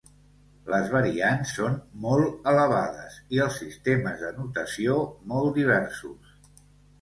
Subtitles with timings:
[0.73, 4.97] Les variants són molt elevades i els sistemes de notació
[5.35, 6.35] molt diversos.